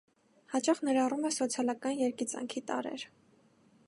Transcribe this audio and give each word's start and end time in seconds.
Հաճախ 0.53 0.79
ներառում 0.87 1.27
է 1.29 1.31
սոցիալական 1.35 1.95
երգիծանքի 2.01 2.65
տարրեր։ 2.73 3.05